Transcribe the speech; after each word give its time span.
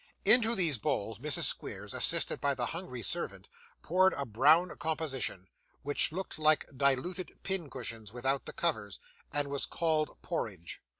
Into 0.25 0.55
these 0.55 0.79
bowls, 0.79 1.19
Mrs. 1.19 1.43
Squeers, 1.43 1.93
assisted 1.93 2.41
by 2.41 2.55
the 2.55 2.65
hungry 2.65 3.03
servant, 3.03 3.47
poured 3.83 4.13
a 4.13 4.25
brown 4.25 4.75
composition, 4.77 5.45
which 5.83 6.11
looked 6.11 6.39
like 6.39 6.65
diluted 6.75 7.33
pincushions 7.43 8.11
without 8.11 8.47
the 8.47 8.53
covers, 8.53 8.99
and 9.31 9.47
was 9.49 9.67
called 9.67 10.19
porridge. 10.23 10.81